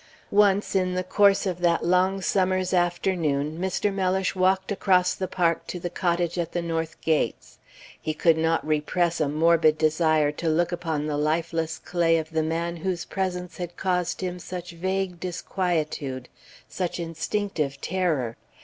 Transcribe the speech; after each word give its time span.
Once 0.31 0.73
in 0.73 0.95
the 0.95 1.03
course 1.03 1.45
of 1.45 1.59
that 1.61 1.85
long 1.85 2.21
summer's 2.23 2.73
afternoon 2.73 3.59
Mr. 3.59 3.93
Mellish 3.93 4.35
walked 4.35 4.71
across 4.71 5.13
the 5.13 5.27
Park 5.27 5.67
to 5.67 5.79
the 5.79 5.91
cottage 5.91 6.39
at 6.39 6.53
the 6.53 6.61
north 6.63 6.99
gates. 7.01 7.59
He 8.01 8.15
could 8.15 8.35
not 8.35 8.65
repress 8.65 9.21
a 9.21 9.29
morbid 9.29 9.77
desire 9.77 10.31
to 10.31 10.49
look 10.49 10.71
upon 10.71 11.05
the 11.05 11.17
lifeless 11.17 11.77
clay 11.77 12.17
of 12.17 12.31
the 12.31 12.41
man 12.41 12.77
whose 12.77 13.05
presence 13.05 13.57
had 13.57 13.77
caused 13.77 14.21
him 14.21 14.39
such 14.39 14.71
vague 14.71 15.19
disquietude, 15.19 16.29
such 16.67 16.99
instinctive 16.99 17.79
terror. 17.79 18.37